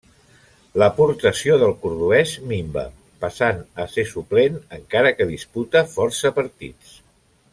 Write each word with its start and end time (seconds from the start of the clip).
L'aportació 0.83 1.57
del 1.63 1.73
cordovès 1.83 2.31
minva, 2.53 2.85
passant 3.25 3.61
a 3.85 3.87
ser 3.97 4.07
suplent, 4.15 4.59
encara 4.81 5.15
que 5.19 5.31
disputa 5.35 5.85
força 5.97 6.37
partits. 6.41 6.97